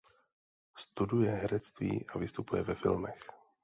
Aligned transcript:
Studuje 0.77 1.29
herectví 1.31 2.05
a 2.09 2.17
vystupuje 2.17 2.63
ve 2.63 2.75
filmech. 2.75 3.27